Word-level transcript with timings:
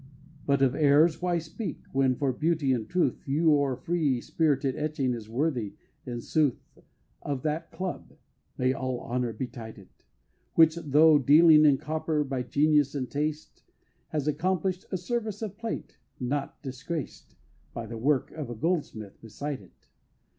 But 0.47 0.63
of 0.63 0.73
errors 0.73 1.21
why 1.21 1.37
speak, 1.37 1.83
when 1.91 2.15
for 2.15 2.33
beauty 2.33 2.73
and 2.73 2.89
truth 2.89 3.21
Your 3.27 3.75
free, 3.75 4.19
spirited 4.19 4.75
Etching 4.75 5.13
is 5.13 5.29
worthy, 5.29 5.75
in 6.07 6.21
sooth, 6.21 6.59
Of 7.21 7.43
that 7.43 7.69
Club 7.71 8.17
(may 8.57 8.73
all 8.73 8.99
honor 9.01 9.31
betide 9.31 9.77
it!) 9.77 10.03
Which, 10.55 10.73
tho' 10.75 11.19
dealing 11.19 11.65
in 11.65 11.77
copper, 11.77 12.23
by 12.23 12.41
genius 12.41 12.95
and 12.95 13.11
taste, 13.11 13.61
Has 14.07 14.27
accomplish'd 14.27 14.87
a 14.91 14.97
service 14.97 15.43
of 15.43 15.55
plate 15.55 15.99
not 16.19 16.59
disgraced 16.63 17.35
By 17.71 17.85
the 17.85 17.99
work 17.99 18.31
of 18.31 18.49
a 18.49 18.55
Goldsmith 18.55 19.21
beside 19.21 19.61
it. 19.61 19.87